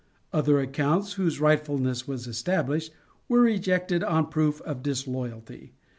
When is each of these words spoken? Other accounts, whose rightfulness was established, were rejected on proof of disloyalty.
Other 0.33 0.59
accounts, 0.59 1.13
whose 1.13 1.39
rightfulness 1.39 2.07
was 2.07 2.25
established, 2.25 2.91
were 3.29 3.41
rejected 3.41 4.03
on 4.03 4.31
proof 4.31 4.59
of 4.61 4.81
disloyalty. 4.81 5.73